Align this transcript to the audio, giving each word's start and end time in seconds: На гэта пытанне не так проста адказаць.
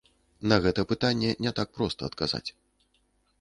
На 0.53 0.57
гэта 0.63 0.85
пытанне 0.91 1.35
не 1.47 1.51
так 1.61 1.69
проста 1.77 2.01
адказаць. 2.13 2.45